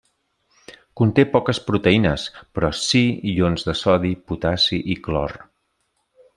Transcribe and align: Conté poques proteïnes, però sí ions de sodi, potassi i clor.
Conté 1.01 1.25
poques 1.33 1.59
proteïnes, 1.67 2.25
però 2.57 2.71
sí 2.85 3.03
ions 3.35 3.69
de 3.71 3.77
sodi, 3.83 4.13
potassi 4.33 4.81
i 4.97 5.01
clor. 5.09 5.41